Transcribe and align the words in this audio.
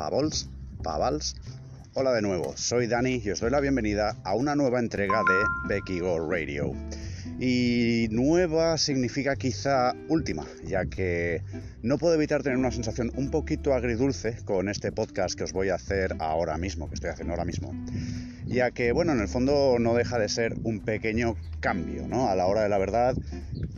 Pavals, 0.00 0.48
Pavals. 0.82 1.36
Hola 1.92 2.14
de 2.14 2.22
nuevo, 2.22 2.56
soy 2.56 2.86
Dani 2.86 3.20
y 3.22 3.30
os 3.32 3.40
doy 3.40 3.50
la 3.50 3.60
bienvenida 3.60 4.16
a 4.24 4.34
una 4.34 4.56
nueva 4.56 4.78
entrega 4.78 5.22
de 5.28 5.68
Becky 5.68 6.00
Go 6.00 6.26
Radio. 6.26 6.72
Y 7.38 8.08
nueva 8.10 8.78
significa 8.78 9.36
quizá 9.36 9.92
última, 10.08 10.46
ya 10.64 10.86
que 10.86 11.42
no 11.82 11.98
puedo 11.98 12.14
evitar 12.14 12.42
tener 12.42 12.56
una 12.56 12.70
sensación 12.70 13.12
un 13.14 13.30
poquito 13.30 13.74
agridulce 13.74 14.38
con 14.46 14.70
este 14.70 14.90
podcast 14.90 15.36
que 15.36 15.44
os 15.44 15.52
voy 15.52 15.68
a 15.68 15.74
hacer 15.74 16.16
ahora 16.18 16.56
mismo, 16.56 16.88
que 16.88 16.94
estoy 16.94 17.10
haciendo 17.10 17.34
ahora 17.34 17.44
mismo. 17.44 17.74
Ya 18.46 18.70
que, 18.70 18.92
bueno, 18.92 19.12
en 19.12 19.20
el 19.20 19.28
fondo 19.28 19.76
no 19.78 19.92
deja 19.92 20.18
de 20.18 20.30
ser 20.30 20.54
un 20.62 20.80
pequeño 20.80 21.36
cambio, 21.60 22.08
¿no? 22.08 22.30
A 22.30 22.34
la 22.36 22.46
hora 22.46 22.62
de 22.62 22.70
la 22.70 22.78
verdad, 22.78 23.14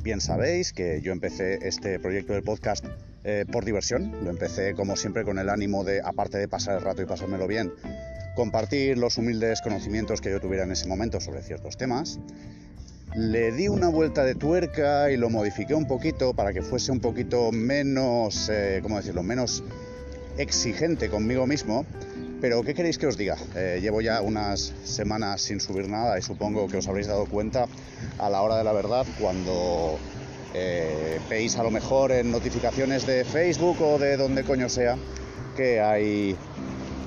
bien 0.04 0.20
sabéis 0.20 0.72
que 0.72 1.00
yo 1.02 1.10
empecé 1.10 1.58
este 1.66 1.98
proyecto 1.98 2.32
del 2.32 2.44
podcast 2.44 2.84
eh, 3.24 3.44
por 3.50 3.64
diversión. 3.64 4.12
Lo 4.24 4.30
empecé 4.30 4.74
como 4.74 4.96
siempre 4.96 5.24
con 5.24 5.38
el 5.38 5.48
ánimo 5.48 5.84
de, 5.84 6.00
aparte 6.02 6.38
de 6.38 6.48
pasar 6.48 6.76
el 6.76 6.82
rato 6.82 7.02
y 7.02 7.06
pasármelo 7.06 7.46
bien, 7.46 7.72
compartir 8.34 8.98
los 8.98 9.18
humildes 9.18 9.60
conocimientos 9.60 10.20
que 10.20 10.30
yo 10.30 10.40
tuviera 10.40 10.64
en 10.64 10.72
ese 10.72 10.86
momento 10.86 11.20
sobre 11.20 11.42
ciertos 11.42 11.76
temas. 11.76 12.18
Le 13.14 13.52
di 13.52 13.68
una 13.68 13.88
vuelta 13.88 14.24
de 14.24 14.34
tuerca 14.34 15.10
y 15.10 15.18
lo 15.18 15.28
modifiqué 15.28 15.74
un 15.74 15.86
poquito 15.86 16.34
para 16.34 16.52
que 16.52 16.62
fuese 16.62 16.92
un 16.92 17.00
poquito 17.00 17.52
menos, 17.52 18.48
eh, 18.48 18.80
¿cómo 18.82 18.96
decirlo?, 18.96 19.22
menos 19.22 19.62
exigente 20.38 21.08
conmigo 21.08 21.46
mismo. 21.46 21.84
Pero, 22.40 22.62
¿qué 22.64 22.74
queréis 22.74 22.98
que 22.98 23.06
os 23.06 23.16
diga? 23.16 23.36
Eh, 23.54 23.78
llevo 23.80 24.00
ya 24.00 24.20
unas 24.20 24.72
semanas 24.82 25.42
sin 25.42 25.60
subir 25.60 25.88
nada 25.88 26.18
y 26.18 26.22
supongo 26.22 26.66
que 26.66 26.78
os 26.78 26.88
habréis 26.88 27.06
dado 27.06 27.26
cuenta 27.26 27.66
a 28.18 28.30
la 28.30 28.42
hora 28.42 28.56
de 28.56 28.64
la 28.64 28.72
verdad 28.72 29.06
cuando 29.20 29.98
eh, 30.54 31.20
veis 31.28 31.56
a 31.56 31.62
lo 31.62 31.70
mejor 31.70 32.12
en 32.12 32.30
notificaciones 32.30 33.06
de 33.06 33.24
Facebook 33.24 33.80
o 33.80 33.98
de 33.98 34.16
donde 34.16 34.44
coño 34.44 34.68
sea 34.68 34.96
que 35.56 35.80
hay 35.80 36.36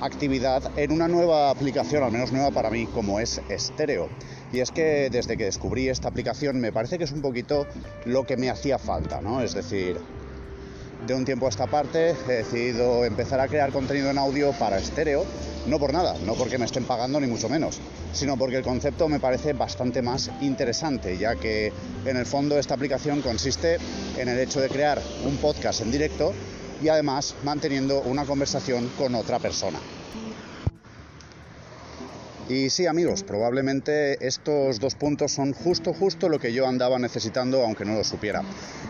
actividad 0.00 0.62
en 0.76 0.92
una 0.92 1.08
nueva 1.08 1.50
aplicación, 1.50 2.02
al 2.02 2.12
menos 2.12 2.32
nueva 2.32 2.50
para 2.50 2.70
mí, 2.70 2.86
como 2.86 3.20
es 3.20 3.40
Stereo. 3.50 4.08
Y 4.52 4.60
es 4.60 4.70
que 4.70 5.08
desde 5.10 5.36
que 5.36 5.44
descubrí 5.44 5.88
esta 5.88 6.08
aplicación 6.08 6.60
me 6.60 6.72
parece 6.72 6.98
que 6.98 7.04
es 7.04 7.12
un 7.12 7.22
poquito 7.22 7.66
lo 8.04 8.24
que 8.24 8.36
me 8.36 8.50
hacía 8.50 8.78
falta, 8.78 9.20
¿no? 9.20 9.42
Es 9.42 9.54
decir, 9.54 9.98
de 11.06 11.14
un 11.14 11.24
tiempo 11.24 11.46
a 11.46 11.50
esta 11.50 11.66
parte 11.66 12.10
he 12.28 12.32
decidido 12.32 13.04
empezar 13.04 13.38
a 13.38 13.46
crear 13.46 13.70
contenido 13.70 14.10
en 14.10 14.18
audio 14.18 14.52
para 14.52 14.78
estéreo, 14.78 15.24
no 15.66 15.78
por 15.78 15.92
nada, 15.92 16.16
no 16.24 16.34
porque 16.34 16.58
me 16.58 16.64
estén 16.64 16.84
pagando 16.84 17.20
ni 17.20 17.26
mucho 17.26 17.48
menos, 17.48 17.78
sino 18.12 18.36
porque 18.36 18.56
el 18.56 18.64
concepto 18.64 19.08
me 19.08 19.20
parece 19.20 19.52
bastante 19.52 20.02
más 20.02 20.30
interesante, 20.40 21.16
ya 21.16 21.36
que 21.36 21.72
en 22.04 22.16
el 22.16 22.26
fondo 22.26 22.58
esta 22.58 22.74
aplicación 22.74 23.22
consiste 23.22 23.78
en 24.16 24.28
el 24.28 24.38
hecho 24.40 24.60
de 24.60 24.68
crear 24.68 25.00
un 25.24 25.36
podcast 25.36 25.80
en 25.80 25.92
directo 25.92 26.32
y 26.82 26.88
además 26.88 27.34
manteniendo 27.44 28.00
una 28.02 28.24
conversación 28.24 28.90
con 28.98 29.14
otra 29.14 29.38
persona. 29.38 29.78
Y 32.48 32.70
sí, 32.70 32.86
amigos, 32.86 33.24
probablemente 33.24 34.24
estos 34.24 34.78
dos 34.78 34.94
puntos 34.94 35.32
son 35.32 35.52
justo, 35.52 35.92
justo 35.92 36.28
lo 36.28 36.38
que 36.38 36.52
yo 36.52 36.68
andaba 36.68 36.96
necesitando, 36.96 37.64
aunque 37.64 37.84
no 37.84 37.94
lo 37.94 38.04
supiera. 38.04 38.42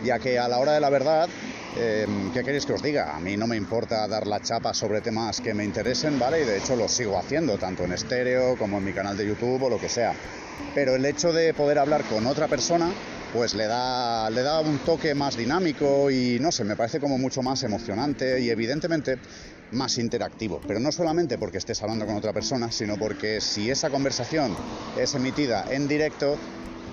Ya 0.05 0.19
que 0.19 0.37
a 0.37 0.47
la 0.47 0.59
hora 0.59 0.73
de 0.73 0.79
la 0.79 0.91
verdad, 0.91 1.27
em, 1.75 2.31
¿qué 2.31 2.43
queréis 2.43 2.65
que 2.65 2.73
os 2.73 2.81
diga? 2.81 3.15
A 3.15 3.19
mí 3.19 3.37
no 3.37 3.47
me 3.47 3.57
importa 3.57 4.07
dar 4.07 4.27
la 4.27 4.39
chapa 4.39 4.73
sobre 4.73 5.01
temas 5.01 5.41
que 5.41 5.53
me 5.53 5.63
interesen, 5.63 6.17
¿vale? 6.19 6.41
Y 6.41 6.45
de 6.45 6.57
hecho 6.57 6.75
lo 6.75 6.87
sigo 6.87 7.17
haciendo, 7.17 7.57
tanto 7.57 7.83
en 7.83 7.93
estéreo 7.93 8.57
como 8.57 8.77
en 8.77 8.85
mi 8.85 8.93
canal 8.93 9.17
de 9.17 9.27
YouTube 9.27 9.63
o 9.63 9.69
lo 9.69 9.79
que 9.79 9.89
sea. 9.89 10.13
Pero 10.73 10.95
el 10.95 11.05
hecho 11.05 11.33
de 11.33 11.53
poder 11.53 11.79
hablar 11.79 12.03
con 12.05 12.25
otra 12.27 12.47
persona, 12.47 12.91
pues 13.33 13.53
le 13.53 13.67
da, 13.67 14.29
le 14.29 14.41
da 14.41 14.61
un 14.61 14.79
toque 14.79 15.13
más 15.13 15.35
dinámico 15.35 16.09
y 16.09 16.39
no 16.39 16.51
sé, 16.51 16.63
me 16.63 16.75
parece 16.75 16.99
como 16.99 17.17
mucho 17.17 17.41
más 17.41 17.63
emocionante 17.63 18.39
y 18.39 18.49
evidentemente 18.49 19.17
más 19.71 19.97
interactivo. 19.97 20.61
Pero 20.65 20.79
no 20.79 20.91
solamente 20.91 21.37
porque 21.37 21.57
estés 21.57 21.81
hablando 21.83 22.05
con 22.05 22.15
otra 22.15 22.33
persona, 22.33 22.71
sino 22.71 22.95
porque 22.97 23.41
si 23.41 23.69
esa 23.69 23.89
conversación 23.89 24.55
es 24.97 25.13
emitida 25.13 25.65
en 25.69 25.87
directo, 25.87 26.37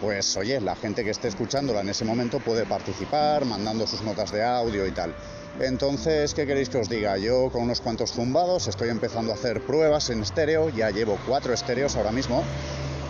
pues 0.01 0.37
oye, 0.37 0.61
la 0.61 0.77
gente 0.77 1.05
que 1.05 1.11
esté 1.11 1.29
escuchándola 1.29 1.81
en 1.81 1.89
ese 1.89 2.05
momento 2.05 2.41
puede 2.41 2.67
participar, 2.67 3.45
mandando 3.45 3.87
sus 3.87 4.03
notas 4.03 4.33
de 4.33 4.45
audio 4.45 4.87
y 4.87 4.93
tal. 4.93 5.15
Entonces, 5.61 6.35
¿qué 6.35 6.47
queréis 6.47 6.69
que 6.69 6.79
os 6.79 6.89
diga? 6.89 7.17
Yo 7.17 7.49
con 7.51 7.63
unos 7.63 7.81
cuantos 7.81 8.13
zumbados 8.13 8.67
estoy 8.67 8.89
empezando 8.89 9.31
a 9.33 9.37
hacer 9.37 9.61
pruebas 9.61 10.11
en 10.11 10.23
estéreo, 10.23 10.69
ya 10.71 10.91
llevo 10.91 11.19
cuatro 11.27 11.55
estéreos 11.55 11.95
ahora 11.97 12.11
mismo 12.11 12.43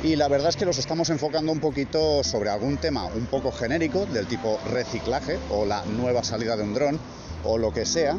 y 0.02 0.16
la 0.16 0.28
verdad 0.28 0.50
es 0.50 0.56
que 0.56 0.66
los 0.66 0.76
estamos 0.76 1.08
enfocando 1.08 1.50
un 1.50 1.60
poquito 1.60 2.22
sobre 2.22 2.50
algún 2.50 2.76
tema 2.76 3.06
un 3.06 3.24
poco 3.24 3.50
genérico 3.50 4.04
del 4.04 4.26
tipo 4.26 4.60
reciclaje 4.70 5.38
o 5.50 5.64
la 5.64 5.82
nueva 5.86 6.22
salida 6.22 6.56
de 6.56 6.62
un 6.62 6.74
dron 6.74 7.00
o 7.42 7.56
lo 7.56 7.72
que 7.72 7.86
sea 7.86 8.18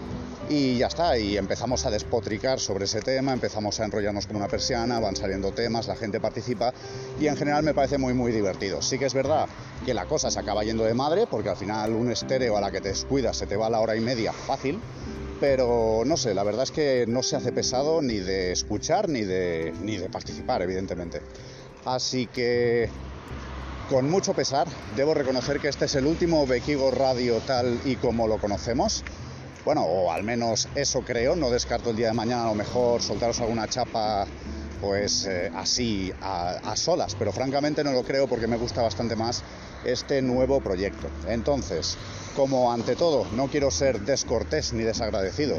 y 0.49 0.77
ya 0.77 0.87
está, 0.87 1.17
y 1.17 1.37
empezamos 1.37 1.85
a 1.85 1.91
despotricar 1.91 2.59
sobre 2.59 2.85
ese 2.85 3.01
tema, 3.01 3.33
empezamos 3.33 3.79
a 3.79 3.85
enrollarnos 3.85 4.27
como 4.27 4.39
una 4.39 4.47
persiana, 4.47 4.99
van 4.99 5.15
saliendo 5.15 5.51
temas, 5.51 5.87
la 5.87 5.95
gente 5.95 6.19
participa 6.19 6.73
y 7.19 7.27
en 7.27 7.35
general 7.35 7.63
me 7.63 7.73
parece 7.73 7.97
muy 7.97 8.13
muy 8.13 8.31
divertido. 8.31 8.81
Sí 8.81 8.99
que 8.99 9.05
es 9.05 9.13
verdad 9.13 9.47
que 9.85 9.93
la 9.93 10.05
cosa 10.05 10.29
se 10.29 10.39
acaba 10.39 10.63
yendo 10.63 10.83
de 10.83 10.93
madre 10.93 11.25
porque 11.29 11.49
al 11.49 11.57
final 11.57 11.93
un 11.93 12.11
estéreo 12.11 12.57
a 12.57 12.61
la 12.61 12.71
que 12.71 12.81
te 12.81 12.89
descuidas 12.89 13.37
se 13.37 13.47
te 13.47 13.55
va 13.55 13.67
a 13.67 13.69
la 13.69 13.79
hora 13.79 13.95
y 13.95 14.01
media 14.01 14.33
fácil, 14.33 14.79
pero 15.39 16.03
no 16.05 16.15
sé, 16.15 16.33
la 16.33 16.43
verdad 16.43 16.63
es 16.63 16.71
que 16.71 17.05
no 17.07 17.23
se 17.23 17.35
hace 17.35 17.51
pesado 17.51 18.01
ni 18.01 18.19
de 18.19 18.51
escuchar 18.51 19.09
ni 19.09 19.21
de, 19.21 19.73
ni 19.81 19.97
de 19.97 20.09
participar, 20.09 20.61
evidentemente. 20.61 21.21
Así 21.85 22.27
que 22.27 22.89
con 23.89 24.09
mucho 24.09 24.33
pesar, 24.33 24.67
debo 24.95 25.13
reconocer 25.13 25.59
que 25.59 25.67
este 25.67 25.85
es 25.85 25.95
el 25.95 26.05
último 26.07 26.47
Bequigo 26.47 26.89
Radio 26.91 27.39
tal 27.39 27.79
y 27.85 27.95
como 27.95 28.27
lo 28.27 28.39
conocemos. 28.39 29.03
Bueno, 29.65 29.81
o 29.81 30.11
al 30.11 30.23
menos 30.23 30.67
eso 30.75 31.01
creo, 31.01 31.35
no 31.35 31.49
descarto 31.49 31.89
el 31.89 31.95
día 31.95 32.09
de 32.09 32.13
mañana 32.13 32.43
a 32.43 32.49
lo 32.49 32.53
mejor 32.53 33.01
soltaros 33.01 33.39
alguna 33.39 33.67
chapa 33.67 34.27
pues 34.79 35.25
eh, 35.25 35.51
así 35.55 36.13
a, 36.21 36.75
solas, 36.75 37.15
pero 37.17 37.31
francamente 37.31 37.83
no 37.83 37.91
lo 37.91 38.03
creo 38.03 38.27
porque 38.27 38.45
me 38.45 38.57
gusta 38.57 38.83
bastante 38.83 39.15
más 39.15 39.41
este 39.83 40.21
nuevo 40.21 40.61
proyecto. 40.61 41.07
Entonces, 41.27 41.97
como 42.35 42.71
ante 42.71 42.95
todo 42.95 43.25
no 43.35 43.47
quiero 43.47 43.71
ser 43.71 44.01
descortés 44.01 44.71
ni 44.73 44.83
desagradecido 44.83 45.57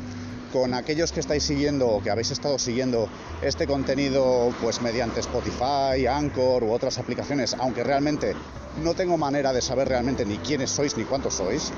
con 0.52 0.74
aquellos 0.74 1.10
que 1.10 1.18
estáis 1.18 1.42
siguiendo 1.42 1.88
o 1.88 2.00
que 2.00 2.10
habéis 2.10 2.30
estado 2.30 2.60
siguiendo 2.60 3.08
este 3.42 3.66
contenido 3.66 4.54
pues 4.62 4.80
mediante 4.82 5.18
Spotify, 5.18 6.06
Anchor 6.08 6.62
u 6.62 6.70
otras 6.70 6.98
aplicaciones, 6.98 7.56
aunque 7.58 7.82
realmente 7.82 8.36
no 8.84 8.94
tengo 8.94 9.16
manera 9.16 9.52
de 9.52 9.62
saber 9.62 9.88
realmente 9.88 10.24
ni 10.24 10.38
quiénes 10.38 10.70
sois 10.70 10.96
ni 10.96 11.02
cuántos 11.02 11.34
sois, 11.34 11.72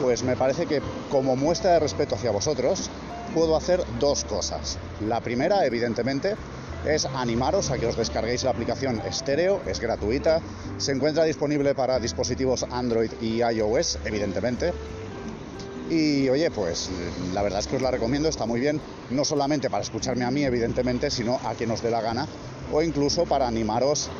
pues 0.00 0.22
me 0.22 0.36
parece 0.36 0.66
que 0.66 0.80
como 1.10 1.36
muestra 1.36 1.72
de 1.72 1.80
respeto 1.80 2.14
hacia 2.14 2.30
vosotros, 2.30 2.90
puedo 3.34 3.56
hacer 3.56 3.82
dos 3.98 4.24
cosas. 4.24 4.78
La 5.06 5.20
primera, 5.20 5.66
evidentemente, 5.66 6.36
es 6.86 7.06
animaros 7.06 7.70
a 7.70 7.78
que 7.78 7.86
os 7.86 7.96
descarguéis 7.96 8.44
la 8.44 8.50
aplicación 8.50 9.00
Stereo, 9.10 9.62
es 9.66 9.80
gratuita, 9.80 10.40
se 10.76 10.92
encuentra 10.92 11.24
disponible 11.24 11.74
para 11.74 11.98
dispositivos 11.98 12.64
Android 12.70 13.10
y 13.20 13.42
iOS, 13.42 13.98
evidentemente. 14.04 14.72
Y 15.90 16.28
oye, 16.28 16.50
pues 16.50 16.90
la 17.32 17.42
verdad 17.42 17.60
es 17.60 17.66
que 17.66 17.76
os 17.76 17.82
la 17.82 17.90
recomiendo, 17.90 18.28
está 18.28 18.46
muy 18.46 18.60
bien, 18.60 18.80
no 19.10 19.24
solamente 19.24 19.68
para 19.70 19.82
escucharme 19.82 20.24
a 20.24 20.30
mí, 20.30 20.44
evidentemente, 20.44 21.10
sino 21.10 21.38
a 21.44 21.54
quien 21.54 21.70
os 21.70 21.82
dé 21.82 21.90
la 21.90 22.00
gana, 22.00 22.26
o 22.72 22.82
incluso 22.82 23.24
para 23.24 23.46
animaros 23.46 24.10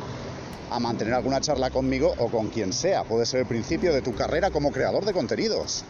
a 0.69 0.79
mantener 0.79 1.13
alguna 1.13 1.41
charla 1.41 1.69
conmigo 1.69 2.13
o 2.17 2.29
con 2.29 2.49
quien 2.49 2.73
sea. 2.73 3.03
Puede 3.03 3.25
ser 3.25 3.41
el 3.41 3.45
principio 3.45 3.93
de 3.93 4.01
tu 4.01 4.13
carrera 4.13 4.51
como 4.51 4.71
creador 4.71 5.05
de 5.05 5.13
contenidos. 5.13 5.85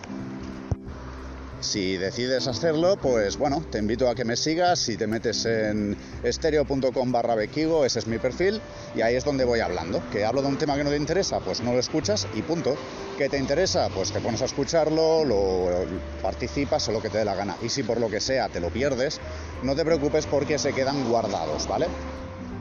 Si 1.66 1.98
decides 1.98 2.46
hacerlo, 2.48 2.96
pues 3.02 3.38
bueno, 3.38 3.64
te 3.72 3.80
invito 3.80 4.08
a 4.08 4.14
que 4.14 4.24
me 4.24 4.36
sigas. 4.36 4.78
Si 4.78 4.98
te 4.98 5.08
metes 5.08 5.46
en 5.46 5.98
estereo.com 6.22 7.12
barra 7.12 7.34
bequigo, 7.34 7.86
ese 7.86 8.00
es 8.00 8.08
mi 8.08 8.20
perfil, 8.20 8.62
y 8.96 9.02
ahí 9.02 9.16
es 9.16 9.24
donde 9.24 9.46
voy 9.46 9.62
hablando. 9.62 10.00
Que 10.12 10.26
hablo 10.26 10.44
de 10.44 10.50
un 10.50 10.58
tema 10.58 10.76
que 10.76 10.84
no 10.84 10.92
te 10.92 10.98
interesa, 10.98 11.40
pues 11.40 11.62
no 11.62 11.74
lo 11.74 11.80
escuchas 11.80 12.28
y 12.36 12.44
punto. 12.44 12.78
¿Que 13.18 13.30
te 13.30 13.40
interesa? 13.40 13.90
Pues 13.90 14.12
te 14.12 14.20
pones 14.20 14.44
a 14.44 14.46
escucharlo, 14.46 15.26
lo 15.26 15.86
participas 16.22 16.88
o 16.90 16.92
lo 16.92 17.02
que 17.02 17.10
te 17.10 17.18
dé 17.18 17.26
la 17.26 17.36
gana. 17.36 17.56
Y 17.64 17.70
si 17.70 17.82
por 17.82 18.00
lo 18.00 18.10
que 18.10 18.20
sea 18.20 18.48
te 18.48 18.60
lo 18.60 18.70
pierdes, 18.70 19.20
no 19.64 19.76
te 19.76 19.84
preocupes 19.84 20.28
porque 20.28 20.60
se 20.60 20.72
quedan 20.74 21.10
guardados, 21.10 21.68
¿vale? 21.68 21.88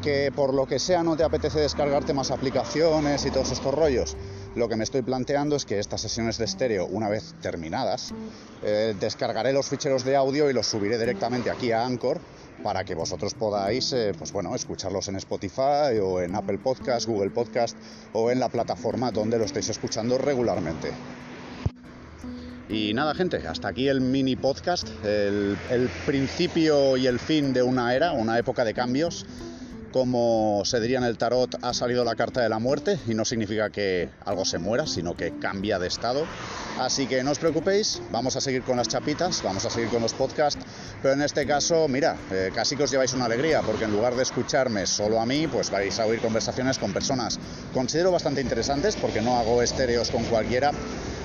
Que 0.04 0.30
por 0.36 0.52
lo 0.52 0.66
que 0.66 0.78
sea 0.78 1.02
no 1.02 1.16
te 1.16 1.24
apetece 1.24 1.60
descargarte 1.60 2.12
más 2.12 2.30
aplicaciones 2.30 3.24
y 3.24 3.30
todos 3.30 3.50
estos 3.52 3.72
rollos, 3.72 4.18
lo 4.54 4.68
que 4.68 4.76
me 4.76 4.84
estoy 4.84 5.00
planteando 5.00 5.56
es 5.56 5.64
que 5.64 5.78
estas 5.78 6.02
sesiones 6.02 6.36
de 6.36 6.44
estéreo, 6.44 6.86
una 6.86 7.08
vez 7.08 7.34
terminadas, 7.40 8.12
eh, 8.62 8.94
descargaré 9.00 9.54
los 9.54 9.66
ficheros 9.66 10.04
de 10.04 10.14
audio 10.14 10.50
y 10.50 10.52
los 10.52 10.66
subiré 10.66 10.98
directamente 10.98 11.50
aquí 11.50 11.72
a 11.72 11.86
Anchor 11.86 12.20
para 12.62 12.84
que 12.84 12.94
vosotros 12.94 13.32
podáis, 13.32 13.94
eh, 13.94 14.12
pues 14.16 14.30
bueno, 14.30 14.54
escucharlos 14.54 15.08
en 15.08 15.16
Spotify 15.16 15.98
o 16.02 16.20
en 16.20 16.34
Apple 16.34 16.58
Podcast, 16.58 17.06
Google 17.08 17.30
Podcast 17.30 17.74
o 18.12 18.30
en 18.30 18.40
la 18.40 18.50
plataforma 18.50 19.10
donde 19.10 19.38
lo 19.38 19.46
estéis 19.46 19.70
escuchando 19.70 20.18
regularmente. 20.18 20.90
Y 22.68 22.92
nada, 22.92 23.14
gente, 23.14 23.38
hasta 23.48 23.68
aquí 23.68 23.88
el 23.88 24.02
mini 24.02 24.36
podcast, 24.36 24.88
el 25.04 25.56
principio 26.04 26.96
y 26.96 27.06
el 27.06 27.18
fin 27.18 27.52
de 27.52 27.62
una 27.62 27.94
era, 27.94 28.12
una 28.12 28.38
época 28.38 28.64
de 28.64 28.74
cambios 28.74 29.26
como 29.94 30.62
se 30.64 30.80
diría 30.80 30.98
en 30.98 31.04
el 31.04 31.16
tarot, 31.16 31.56
ha 31.62 31.72
salido 31.72 32.02
la 32.02 32.16
carta 32.16 32.42
de 32.42 32.48
la 32.48 32.58
muerte 32.58 32.98
y 33.06 33.14
no 33.14 33.24
significa 33.24 33.70
que 33.70 34.08
algo 34.24 34.44
se 34.44 34.58
muera, 34.58 34.88
sino 34.88 35.16
que 35.16 35.38
cambia 35.38 35.78
de 35.78 35.86
estado. 35.86 36.26
Así 36.80 37.06
que 37.06 37.22
no 37.22 37.30
os 37.30 37.38
preocupéis, 37.38 38.02
vamos 38.10 38.34
a 38.34 38.40
seguir 38.40 38.64
con 38.64 38.76
las 38.76 38.88
chapitas, 38.88 39.40
vamos 39.44 39.64
a 39.66 39.70
seguir 39.70 39.90
con 39.90 40.02
los 40.02 40.12
podcasts, 40.12 40.60
pero 41.00 41.14
en 41.14 41.22
este 41.22 41.46
caso, 41.46 41.86
mira, 41.86 42.16
eh, 42.32 42.50
casi 42.52 42.74
que 42.74 42.82
os 42.82 42.90
lleváis 42.90 43.12
una 43.12 43.26
alegría, 43.26 43.62
porque 43.62 43.84
en 43.84 43.92
lugar 43.92 44.16
de 44.16 44.24
escucharme 44.24 44.84
solo 44.84 45.20
a 45.20 45.26
mí, 45.26 45.46
pues 45.46 45.70
vais 45.70 45.96
a 46.00 46.06
oír 46.06 46.18
conversaciones 46.18 46.76
con 46.76 46.92
personas, 46.92 47.38
considero 47.72 48.10
bastante 48.10 48.40
interesantes, 48.40 48.96
porque 48.96 49.20
no 49.20 49.38
hago 49.38 49.62
estéreos 49.62 50.10
con 50.10 50.24
cualquiera, 50.24 50.72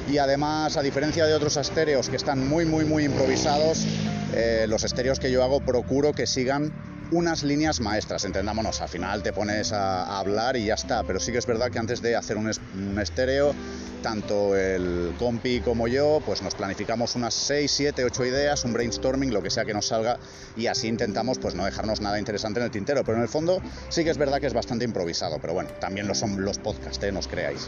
y 0.08 0.20
además, 0.20 0.78
a 0.78 0.84
diferencia 0.84 1.26
de 1.26 1.34
otros 1.34 1.58
estéreos 1.58 2.08
que 2.08 2.18
están 2.18 2.48
muy, 2.48 2.66
muy, 2.66 2.86
muy 2.86 3.06
improvisados, 3.06 3.88
eh, 4.36 4.68
los 4.70 4.84
estéreos 4.84 5.20
que 5.20 5.32
yo 5.32 5.44
hago 5.44 5.60
procuro 5.60 6.14
que 6.14 6.28
sigan 6.28 6.72
unas 7.12 7.44
líneas 7.44 7.80
maestras, 7.80 8.26
entendámonos, 8.26 8.82
al 8.82 8.90
final 8.90 9.24
te 9.24 9.34
pones 9.34 9.72
a, 9.72 10.20
hablar 10.20 10.58
y 10.58 10.66
ya 10.66 10.76
está, 10.76 11.04
pero 11.04 11.20
sí 11.20 11.32
que 11.32 11.38
es 11.38 11.46
verdad 11.46 11.72
que 11.72 11.80
antes 11.80 12.02
de 12.02 12.16
hacer 12.16 12.38
un, 12.38 12.52
un 12.76 13.00
estéreo 13.00 13.54
tanto 14.02 14.56
el 14.56 15.14
compi 15.18 15.62
como 15.62 15.88
yo, 15.88 16.22
pues 16.26 16.42
nos 16.42 16.56
planificamos 16.56 17.16
unas 17.16 17.34
6, 17.34 17.72
7, 17.72 18.06
8 18.06 18.26
ideas, 18.26 18.64
un 18.64 18.74
brainstorming, 18.74 19.34
lo 19.34 19.44
que 19.44 19.50
sea 19.50 19.66
que 19.66 19.74
nos 19.74 19.88
salga, 19.88 20.18
y 20.56 20.68
así 20.68 20.88
intentamos 20.88 21.40
pues 21.40 21.56
no 21.56 21.66
dejarnos 21.66 22.02
nada 22.02 22.20
interesante 22.20 22.60
en 22.60 22.66
el 22.66 22.72
tintero. 22.72 23.04
Pero 23.04 23.18
en 23.18 23.24
el 23.24 23.30
fondo 23.30 23.62
sí 23.90 24.04
que 24.04 24.10
es 24.10 24.18
verdad 24.18 24.40
que 24.40 24.48
es 24.48 24.54
bastante 24.54 24.86
improvisado, 24.86 25.40
pero 25.40 25.54
bueno, 25.54 25.70
también 25.80 26.08
lo 26.08 26.16
son 26.16 26.44
los 26.44 26.58
podcasts, 26.60 27.04
¿eh? 27.04 27.12
no 27.12 27.20
os 27.20 27.28
creáis. 27.28 27.68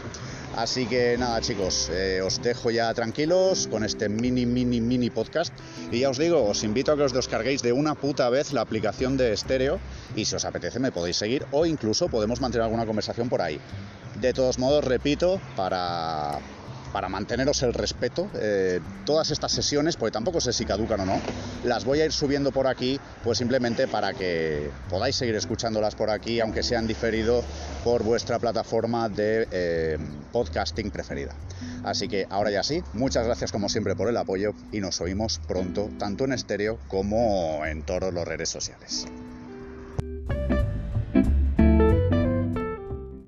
Así 0.56 0.86
que 0.86 1.16
nada, 1.18 1.40
chicos, 1.40 1.90
eh, 1.92 2.20
os 2.22 2.42
dejo 2.42 2.70
ya 2.70 2.92
tranquilos 2.94 3.68
con 3.68 3.84
este 3.84 4.08
mini, 4.08 4.46
mini, 4.46 4.80
mini 4.80 5.10
podcast. 5.10 5.52
Y 5.90 6.00
ya 6.00 6.10
os 6.10 6.18
digo, 6.18 6.44
os 6.44 6.62
invito 6.64 6.92
a 6.92 6.96
que 6.96 7.02
os 7.02 7.12
descarguéis 7.12 7.62
de 7.62 7.72
una 7.72 7.94
puta 7.94 8.28
vez 8.28 8.52
la 8.52 8.60
aplicación 8.60 9.16
de 9.16 9.31
estéreo 9.32 9.80
y 10.16 10.24
si 10.24 10.34
os 10.34 10.44
apetece 10.44 10.78
me 10.78 10.92
podéis 10.92 11.16
seguir 11.16 11.46
o 11.50 11.66
incluso 11.66 12.08
podemos 12.08 12.40
mantener 12.40 12.64
alguna 12.64 12.86
conversación 12.86 13.28
por 13.28 13.42
ahí. 13.42 13.60
De 14.20 14.32
todos 14.32 14.58
modos, 14.58 14.84
repito, 14.84 15.40
para, 15.56 16.38
para 16.92 17.08
manteneros 17.08 17.62
el 17.62 17.72
respeto, 17.72 18.28
eh, 18.34 18.80
todas 19.06 19.30
estas 19.30 19.52
sesiones, 19.52 19.96
porque 19.96 20.12
tampoco 20.12 20.40
sé 20.40 20.52
si 20.52 20.64
caducan 20.64 21.00
o 21.00 21.06
no, 21.06 21.20
las 21.64 21.84
voy 21.84 22.00
a 22.00 22.04
ir 22.04 22.12
subiendo 22.12 22.52
por 22.52 22.66
aquí, 22.66 23.00
pues 23.24 23.38
simplemente 23.38 23.88
para 23.88 24.12
que 24.12 24.70
podáis 24.90 25.16
seguir 25.16 25.34
escuchándolas 25.34 25.94
por 25.94 26.10
aquí, 26.10 26.40
aunque 26.40 26.62
sean 26.62 26.86
diferido 26.86 27.42
por 27.82 28.02
vuestra 28.02 28.38
plataforma 28.38 29.08
de 29.08 29.48
eh, 29.50 29.98
podcasting 30.30 30.90
preferida. 30.90 31.34
Así 31.84 32.08
que 32.08 32.26
ahora 32.30 32.50
ya 32.50 32.62
sí, 32.62 32.82
muchas 32.92 33.26
gracias 33.26 33.50
como 33.50 33.68
siempre 33.68 33.96
por 33.96 34.08
el 34.08 34.16
apoyo 34.16 34.54
y 34.70 34.80
nos 34.80 35.00
oímos 35.00 35.40
pronto, 35.48 35.90
tanto 35.98 36.24
en 36.24 36.32
estéreo 36.32 36.78
como 36.88 37.64
en 37.66 37.82
todas 37.82 38.12
las 38.12 38.26
redes 38.26 38.50
sociales. 38.50 39.06